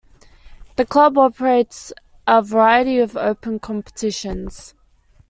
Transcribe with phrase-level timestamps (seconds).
[0.77, 1.93] The club operates
[2.25, 4.73] a variety of open competitions.